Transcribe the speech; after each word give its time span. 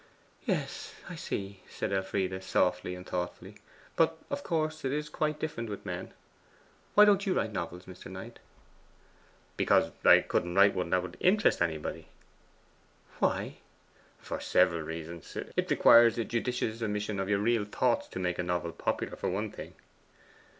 'Yes, 0.45 0.95
I 1.07 1.13
see,' 1.15 1.61
said 1.69 1.93
Elfride 1.93 2.43
softly 2.43 2.95
and 2.95 3.05
thoughtfully. 3.05 3.57
'But 3.95 4.17
of 4.31 4.41
course 4.41 4.83
it 4.83 4.91
is 4.91 5.11
different 5.11 5.39
quite 5.67 5.69
with 5.69 5.85
men. 5.85 6.11
Why 6.95 7.05
don't 7.05 7.27
you 7.27 7.35
write 7.35 7.51
novels, 7.51 7.85
Mr. 7.85 8.09
Knight?' 8.09 8.39
'Because 9.57 9.91
I 10.03 10.21
couldn't 10.21 10.55
write 10.55 10.73
one 10.73 10.89
that 10.89 11.03
would 11.03 11.17
interest 11.19 11.61
anybody.' 11.61 12.07
'Why?' 13.19 13.57
'For 14.17 14.39
several 14.39 14.81
reasons. 14.81 15.35
It 15.55 15.69
requires 15.69 16.17
a 16.17 16.23
judicious 16.25 16.81
omission 16.81 17.19
of 17.19 17.29
your 17.29 17.37
real 17.37 17.65
thoughts 17.65 18.07
to 18.07 18.17
make 18.17 18.39
a 18.39 18.43
novel 18.43 18.71
popular, 18.71 19.15
for 19.15 19.29
one 19.29 19.51
thing. 19.51 19.75